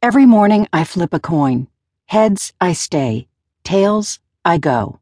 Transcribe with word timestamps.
Every 0.00 0.26
morning 0.26 0.68
I 0.72 0.84
flip 0.84 1.12
a 1.12 1.18
coin. 1.18 1.66
Heads, 2.06 2.52
I 2.60 2.72
stay. 2.72 3.26
Tails, 3.64 4.20
I 4.44 4.56
go. 4.56 5.00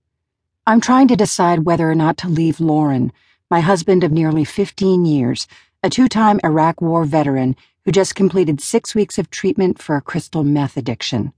I'm 0.67 0.81
trying 0.81 1.07
to 1.09 1.17
decide 1.17 1.67
whether 1.67 1.91
or 1.91 1.95
not 1.95 2.17
to 2.19 2.31
leave 2.31 2.61
Lorin, 2.61 3.13
my 3.51 3.61
husband 3.61 4.05
of 4.05 4.11
nearly 4.11 4.43
15 4.43 5.05
years, 5.05 5.47
a 5.83 5.91
two 5.91 6.09
time 6.09 6.41
Iraq 6.43 6.81
War 6.81 7.05
veteran 7.05 7.57
who 7.85 7.93
just 7.93 8.15
completed 8.15 8.59
six 8.63 8.95
weeks 8.95 9.19
of 9.19 9.29
treatment 9.29 9.83
for 9.83 9.97
a 9.97 10.01
crystal 10.01 10.43
meth 10.45 10.79
addiction. 10.79 11.35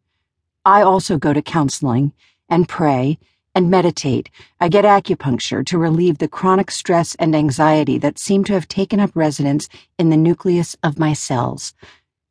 I 0.64 0.82
also 0.82 1.18
go 1.18 1.32
to 1.32 1.42
counseling 1.42 2.12
and 2.48 2.68
pray 2.68 3.18
and 3.56 3.68
meditate. 3.68 4.30
I 4.60 4.68
get 4.68 4.84
acupuncture 4.84 5.66
to 5.66 5.78
relieve 5.78 6.18
the 6.18 6.28
chronic 6.28 6.70
stress 6.70 7.16
and 7.16 7.34
anxiety 7.34 7.98
that 7.98 8.20
seem 8.20 8.44
to 8.44 8.52
have 8.52 8.68
taken 8.68 9.00
up 9.00 9.10
residence 9.16 9.68
in 9.98 10.10
the 10.10 10.16
nucleus 10.16 10.76
of 10.84 11.00
my 11.00 11.12
cells. 11.12 11.74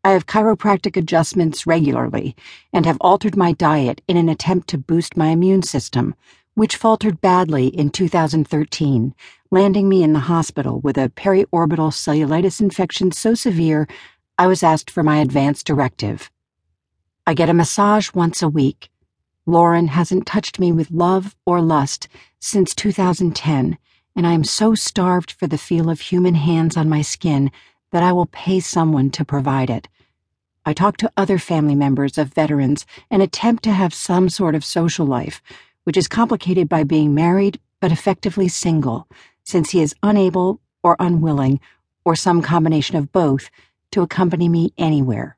I 0.03 0.11
have 0.11 0.27
chiropractic 0.27 0.95
adjustments 0.95 1.67
regularly 1.67 2.35
and 2.71 2.85
have 2.85 2.97
altered 3.01 3.35
my 3.35 3.51
diet 3.51 4.01
in 4.07 4.15
an 4.15 4.29
attempt 4.29 4.69
to 4.69 4.77
boost 4.77 5.17
my 5.17 5.27
immune 5.29 5.63
system, 5.63 6.15
which 6.53 6.75
faltered 6.75 7.21
badly 7.21 7.67
in 7.67 7.89
2013, 7.89 9.13
landing 9.51 9.89
me 9.89 10.03
in 10.03 10.13
the 10.13 10.19
hospital 10.19 10.79
with 10.79 10.97
a 10.97 11.09
periorbital 11.09 11.91
cellulitis 11.91 12.61
infection 12.61 13.11
so 13.11 13.33
severe 13.33 13.87
I 14.37 14.47
was 14.47 14.63
asked 14.63 14.89
for 14.91 15.03
my 15.03 15.17
advance 15.17 15.63
directive. 15.63 16.31
I 17.25 17.33
get 17.33 17.49
a 17.49 17.53
massage 17.53 18.13
once 18.13 18.41
a 18.41 18.49
week. 18.49 18.89
Lorin 19.45 19.87
hasn't 19.87 20.25
touched 20.25 20.59
me 20.59 20.71
with 20.71 20.91
love 20.91 21.35
or 21.45 21.61
lust 21.61 22.07
since 22.39 22.73
2010, 22.75 23.77
and 24.15 24.27
I 24.27 24.33
am 24.33 24.43
so 24.43 24.75
starved 24.75 25.31
for 25.31 25.47
the 25.47 25.57
feel 25.57 25.89
of 25.89 26.01
human 26.01 26.35
hands 26.35 26.77
on 26.77 26.87
my 26.87 27.01
skin 27.01 27.51
that 27.91 28.03
I 28.03 28.11
will 28.11 28.25
pay 28.27 28.59
someone 28.59 29.09
to 29.11 29.25
provide 29.25 29.69
it. 29.69 29.87
I 30.65 30.73
talk 30.73 30.97
to 30.97 31.11
other 31.15 31.39
family 31.39 31.75
members 31.75 32.17
of 32.17 32.33
veterans 32.33 32.85
and 33.09 33.21
attempt 33.21 33.63
to 33.63 33.71
have 33.71 33.93
some 33.93 34.27
sort 34.29 34.55
of 34.55 34.65
social 34.65 35.05
life, 35.05 35.41
which 35.85 35.95
is 35.95 36.07
complicated 36.07 36.67
by 36.67 36.83
being 36.83 37.13
married 37.13 37.59
but 37.79 37.91
effectively 37.91 38.47
single, 38.47 39.07
since 39.43 39.69
he 39.69 39.81
is 39.81 39.95
unable 40.03 40.59
or 40.83 40.95
unwilling, 40.99 41.59
or 42.03 42.15
some 42.15 42.41
combination 42.41 42.97
of 42.97 43.11
both, 43.11 43.49
to 43.91 44.01
accompany 44.01 44.49
me 44.49 44.73
anywhere. 44.77 45.37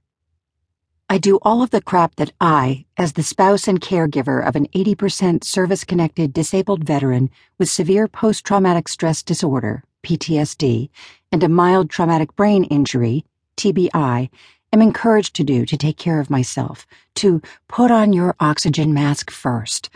I 1.11 1.17
do 1.17 1.39
all 1.41 1.63
of 1.63 1.71
the 1.71 1.81
crap 1.81 2.15
that 2.15 2.31
I, 2.39 2.85
as 2.97 3.13
the 3.13 3.23
spouse 3.23 3.67
and 3.67 3.81
caregiver 3.81 4.47
of 4.47 4.55
an 4.55 4.67
80% 4.75 5.43
service 5.43 5.83
connected 5.83 6.33
disabled 6.33 6.83
veteran 6.83 7.31
with 7.57 7.69
severe 7.69 8.07
post 8.07 8.45
traumatic 8.45 8.87
stress 8.87 9.23
disorder, 9.23 9.83
PTSD, 10.03 10.89
and 11.31 11.43
a 11.43 11.49
mild 11.49 11.89
traumatic 11.89 12.35
brain 12.35 12.63
injury, 12.65 13.25
TBI, 13.57 14.29
am 14.71 14.81
encouraged 14.81 15.35
to 15.35 15.43
do 15.43 15.65
to 15.65 15.77
take 15.77 15.97
care 15.97 16.19
of 16.19 16.29
myself, 16.29 16.85
to 17.15 17.41
put 17.67 17.91
on 17.91 18.13
your 18.13 18.35
oxygen 18.39 18.93
mask 18.93 19.31
first. 19.31 19.89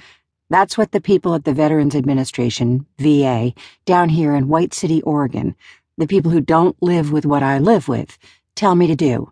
That's 0.50 0.78
what 0.78 0.92
the 0.92 1.02
people 1.02 1.34
at 1.34 1.46
the 1.46 1.54
Veterans 1.54 1.96
Administration, 1.96 2.86
VA, 3.00 3.54
down 3.86 4.10
here 4.10 4.36
in 4.36 4.48
White 4.48 4.74
City, 4.74 5.02
Oregon, 5.02 5.56
the 5.98 6.08
people 6.08 6.32
who 6.32 6.42
don't 6.42 6.76
live 6.82 7.12
with 7.12 7.26
what 7.26 7.44
I 7.44 7.60
live 7.60 7.88
with, 7.88 8.18
tell 8.56 8.76
me 8.76 8.88
to 8.88 8.96
do. 8.96 9.32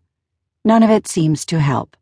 None 0.64 0.84
of 0.84 0.90
it 0.90 1.08
seems 1.08 1.46
to 1.46 1.60
help. 1.60 1.98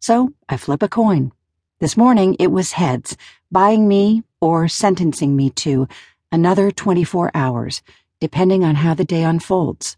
So 0.00 0.32
I 0.48 0.56
flip 0.56 0.82
a 0.82 0.88
coin. 0.88 1.32
This 1.80 1.96
morning 1.96 2.36
it 2.38 2.52
was 2.52 2.72
heads, 2.72 3.16
buying 3.50 3.88
me 3.88 4.22
or 4.40 4.68
sentencing 4.68 5.36
me 5.36 5.50
to 5.50 5.88
another 6.30 6.70
24 6.70 7.30
hours, 7.34 7.82
depending 8.20 8.64
on 8.64 8.76
how 8.76 8.94
the 8.94 9.04
day 9.04 9.22
unfolds. 9.22 9.96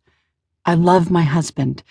I 0.65 0.75
love 0.75 1.11
my 1.11 1.23
husband 1.23 1.83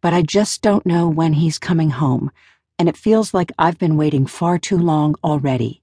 but 0.00 0.14
I 0.14 0.22
just 0.22 0.62
don't 0.62 0.86
know 0.86 1.08
when 1.08 1.34
he's 1.34 1.58
coming 1.58 1.90
home, 1.90 2.30
and 2.78 2.88
it 2.88 2.96
feels 2.96 3.34
like 3.34 3.52
I've 3.58 3.78
been 3.78 3.96
waiting 3.96 4.26
far 4.26 4.58
too 4.58 4.78
long 4.78 5.16
already. 5.24 5.82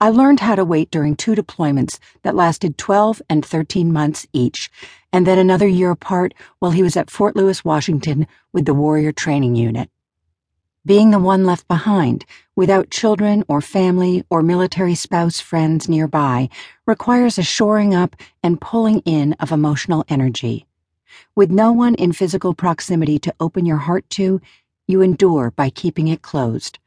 I 0.00 0.08
learned 0.08 0.40
how 0.40 0.54
to 0.54 0.64
wait 0.64 0.90
during 0.90 1.14
two 1.14 1.34
deployments 1.34 1.98
that 2.22 2.34
lasted 2.34 2.78
12 2.78 3.22
and 3.28 3.44
13 3.44 3.92
months 3.92 4.26
each, 4.32 4.70
and 5.12 5.26
then 5.26 5.38
another 5.38 5.68
year 5.68 5.90
apart 5.90 6.34
while 6.58 6.72
he 6.72 6.82
was 6.82 6.96
at 6.96 7.10
Fort 7.10 7.36
Lewis, 7.36 7.64
Washington 7.64 8.26
with 8.52 8.64
the 8.64 8.74
Warrior 8.74 9.12
Training 9.12 9.54
Unit. 9.54 9.90
Being 10.86 11.10
the 11.10 11.18
one 11.18 11.44
left 11.44 11.66
behind, 11.66 12.24
without 12.54 12.92
children 12.92 13.42
or 13.48 13.60
family 13.60 14.22
or 14.30 14.40
military 14.40 14.94
spouse 14.94 15.40
friends 15.40 15.88
nearby, 15.88 16.48
requires 16.86 17.38
a 17.38 17.42
shoring 17.42 17.92
up 17.92 18.14
and 18.40 18.60
pulling 18.60 19.00
in 19.00 19.32
of 19.40 19.50
emotional 19.50 20.04
energy. 20.08 20.68
With 21.34 21.50
no 21.50 21.72
one 21.72 21.96
in 21.96 22.12
physical 22.12 22.54
proximity 22.54 23.18
to 23.18 23.34
open 23.40 23.66
your 23.66 23.78
heart 23.78 24.08
to, 24.10 24.40
you 24.86 25.02
endure 25.02 25.50
by 25.50 25.70
keeping 25.70 26.06
it 26.06 26.22
closed. 26.22 26.78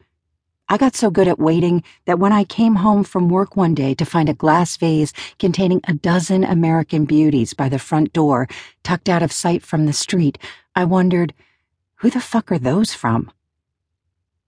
I 0.69 0.77
got 0.77 0.95
so 0.95 1.11
good 1.11 1.27
at 1.27 1.37
waiting 1.37 1.83
that 2.05 2.19
when 2.19 2.31
I 2.31 2.45
came 2.45 2.75
home 2.75 3.03
from 3.03 3.27
work 3.27 3.57
one 3.57 3.75
day 3.75 3.95
to 3.95 4.05
find 4.05 4.29
a 4.29 4.33
glass 4.33 4.77
vase 4.77 5.11
containing 5.39 5.81
a 5.89 5.93
dozen 5.93 6.45
American 6.45 7.03
beauties 7.03 7.53
by 7.53 7.67
the 7.67 7.79
front 7.79 8.13
door, 8.13 8.47
tucked 8.81 9.09
out 9.09 9.23
of 9.23 9.33
sight 9.33 9.61
from 9.61 9.85
the 9.85 9.91
street, 9.91 10.37
I 10.73 10.85
wondered, 10.85 11.33
who 11.95 12.09
the 12.09 12.21
fuck 12.21 12.49
are 12.49 12.59
those 12.59 12.93
from? 12.93 13.29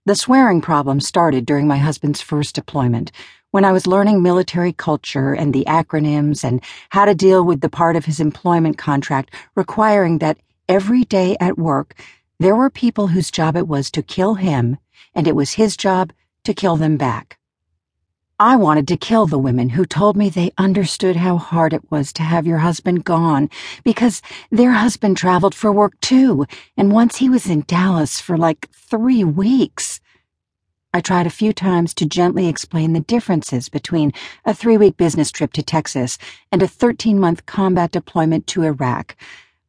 The 0.04 0.16
swearing 0.16 0.60
problem 0.60 0.98
started 0.98 1.46
during 1.46 1.68
my 1.68 1.76
husband's 1.76 2.20
first 2.20 2.56
deployment 2.56 3.12
when 3.52 3.64
I 3.64 3.70
was 3.70 3.86
learning 3.86 4.20
military 4.20 4.72
culture 4.72 5.32
and 5.32 5.54
the 5.54 5.64
acronyms 5.68 6.42
and 6.42 6.60
how 6.90 7.04
to 7.04 7.14
deal 7.14 7.44
with 7.44 7.60
the 7.60 7.68
part 7.68 7.94
of 7.94 8.06
his 8.06 8.18
employment 8.18 8.76
contract 8.76 9.32
requiring 9.54 10.18
that 10.18 10.38
every 10.68 11.04
day 11.04 11.36
at 11.38 11.56
work 11.56 11.94
there 12.40 12.56
were 12.56 12.68
people 12.68 13.06
whose 13.06 13.30
job 13.30 13.54
it 13.54 13.68
was 13.68 13.92
to 13.92 14.02
kill 14.02 14.34
him, 14.34 14.76
and 15.14 15.28
it 15.28 15.36
was 15.36 15.52
his 15.52 15.76
job 15.76 16.12
to 16.42 16.52
kill 16.52 16.76
them 16.76 16.96
back. 16.96 17.38
I 18.40 18.56
wanted 18.56 18.88
to 18.88 18.96
kill 18.96 19.26
the 19.26 19.38
women 19.38 19.68
who 19.68 19.86
told 19.86 20.16
me 20.16 20.28
they 20.28 20.50
understood 20.58 21.14
how 21.14 21.36
hard 21.36 21.72
it 21.72 21.92
was 21.92 22.12
to 22.14 22.24
have 22.24 22.44
your 22.44 22.58
husband 22.58 23.04
gone 23.04 23.48
because 23.84 24.20
their 24.50 24.72
husband 24.72 25.16
traveled 25.16 25.54
for 25.54 25.70
work 25.70 26.00
too, 26.00 26.46
and 26.76 26.90
once 26.90 27.18
he 27.18 27.28
was 27.28 27.46
in 27.46 27.62
Dallas 27.68 28.20
for 28.20 28.36
like 28.36 28.68
three 28.72 29.22
weeks. 29.22 29.91
I 30.94 31.00
tried 31.00 31.26
a 31.26 31.30
few 31.30 31.54
times 31.54 31.94
to 31.94 32.04
gently 32.04 32.48
explain 32.48 32.92
the 32.92 33.00
differences 33.00 33.70
between 33.70 34.12
a 34.44 34.52
three 34.52 34.76
week 34.76 34.98
business 34.98 35.30
trip 35.30 35.54
to 35.54 35.62
Texas 35.62 36.18
and 36.50 36.62
a 36.62 36.68
13 36.68 37.18
month 37.18 37.46
combat 37.46 37.92
deployment 37.92 38.46
to 38.48 38.64
Iraq, 38.64 39.16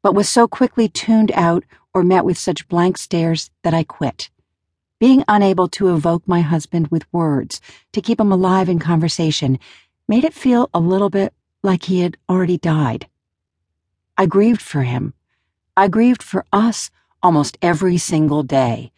but 0.02 0.16
was 0.16 0.28
so 0.28 0.50
quickly 0.50 0.90
tuned 0.90 1.32
out 1.34 1.64
or 1.94 2.04
met 2.04 2.26
with 2.26 2.38
such 2.38 2.68
blank 2.68 2.98
stares 2.98 3.52
that 3.64 3.74
I 3.74 3.84
quit. 3.84 4.30
Being 5.00 5.24
unable 5.30 5.70
to 5.70 5.96
evoke 5.96 6.28
my 6.28 6.42
husband 6.42 6.90
with 6.90 7.12
words 7.14 7.62
to 7.94 8.02
keep 8.02 8.20
him 8.20 8.32
alive 8.32 8.68
in 8.68 8.80
conversation 8.80 9.60
made 10.10 10.26
it 10.26 10.34
feel 10.34 10.70
a 10.74 10.80
little 10.82 11.10
bit 11.10 11.34
like 11.62 11.84
he 11.84 12.02
had 12.02 12.18
already 12.30 12.58
died. 12.58 13.08
I 14.18 14.26
grieved 14.26 14.62
for 14.62 14.84
him. 14.84 15.14
I 15.78 15.88
grieved 15.88 16.22
for 16.22 16.46
us 16.52 16.92
almost 17.22 17.58
every 17.62 17.98
single 17.98 18.44
day 18.44 18.92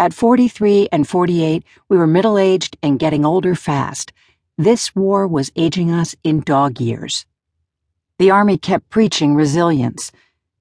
at 0.00 0.14
43 0.14 0.88
and 0.90 1.06
48, 1.06 1.62
we 1.90 1.98
were 1.98 2.06
middle 2.06 2.38
aged 2.38 2.74
and 2.82 2.98
getting 2.98 3.26
older 3.26 3.54
fast. 3.54 4.14
This 4.56 4.96
war 4.96 5.26
was 5.28 5.52
aging 5.56 5.90
us 5.90 6.16
in 6.24 6.40
dog 6.40 6.80
years. 6.80 7.26
The 8.18 8.30
Army 8.30 8.56
kept 8.56 8.88
preaching 8.88 9.34
resilience. 9.34 10.10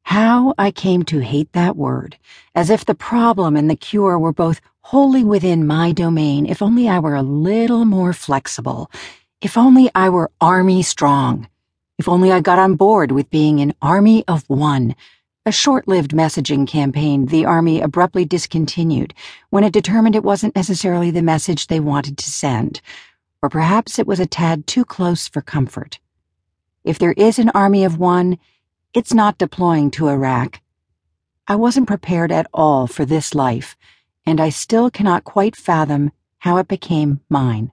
How 0.01 0.53
I 0.57 0.71
came 0.71 1.03
to 1.03 1.19
hate 1.19 1.53
that 1.53 1.77
word, 1.77 2.17
as 2.53 2.69
if 2.69 2.83
the 2.83 2.95
problem 2.95 3.55
and 3.55 3.69
the 3.69 3.77
cure 3.77 4.19
were 4.19 4.33
both 4.33 4.59
wholly 4.81 5.23
within 5.23 5.65
my 5.65 5.93
domain 5.93 6.45
if 6.45 6.61
only 6.61 6.89
I 6.89 6.99
were 6.99 7.15
a 7.15 7.23
little 7.23 7.85
more 7.85 8.11
flexible, 8.11 8.91
if 9.39 9.57
only 9.57 9.89
I 9.95 10.09
were 10.09 10.31
Army 10.41 10.83
strong, 10.83 11.47
if 11.97 12.09
only 12.09 12.29
I 12.29 12.41
got 12.41 12.59
on 12.59 12.75
board 12.75 13.13
with 13.13 13.29
being 13.29 13.61
an 13.61 13.73
Army 13.81 14.25
of 14.27 14.43
one 14.49 14.95
a 15.45 15.51
short 15.51 15.87
lived 15.87 16.11
messaging 16.11 16.67
campaign 16.67 17.25
the 17.25 17.45
Army 17.45 17.81
abruptly 17.81 18.25
discontinued 18.25 19.13
when 19.49 19.63
it 19.63 19.73
determined 19.73 20.15
it 20.15 20.23
wasn't 20.23 20.55
necessarily 20.55 21.11
the 21.11 21.21
message 21.21 21.67
they 21.67 21.79
wanted 21.79 22.17
to 22.17 22.29
send, 22.29 22.81
or 23.41 23.49
perhaps 23.49 23.97
it 23.97 24.07
was 24.07 24.19
a 24.19 24.25
tad 24.25 24.67
too 24.67 24.83
close 24.83 25.27
for 25.27 25.41
comfort. 25.41 25.99
If 26.83 26.99
there 26.99 27.13
is 27.13 27.39
an 27.39 27.51
army 27.55 27.83
of 27.83 27.97
one, 27.97 28.37
it's 28.93 29.13
not 29.13 29.37
deploying 29.37 29.91
to 29.91 30.09
Iraq. 30.09 30.61
I 31.47 31.55
wasn't 31.55 31.87
prepared 31.87 32.31
at 32.31 32.47
all 32.53 32.85
for 32.87 33.05
this 33.05 33.33
life, 33.33 33.77
and 34.25 34.39
I 34.39 34.49
still 34.49 34.89
cannot 34.89 35.23
quite 35.23 35.55
fathom 35.55 36.11
how 36.39 36.57
it 36.57 36.67
became 36.67 37.21
mine. 37.29 37.71